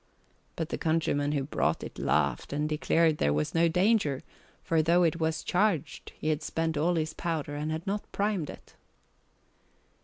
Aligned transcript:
But 0.55 0.69
the 0.69 0.79
countryman 0.79 1.33
who 1.33 1.43
brought 1.43 1.83
it 1.83 1.99
laughed 1.99 2.51
and 2.53 2.67
declared 2.67 3.19
there 3.19 3.31
was 3.31 3.53
no 3.53 3.67
danger, 3.67 4.23
for 4.63 4.81
though 4.81 5.03
it 5.03 5.19
was 5.19 5.43
charged 5.43 6.11
he 6.17 6.29
had 6.29 6.41
spent 6.41 6.75
all 6.75 6.95
his 6.95 7.13
powder 7.13 7.53
and 7.53 7.69
had 7.71 7.85
not 7.85 8.11
primed 8.11 8.49
it. 8.49 8.73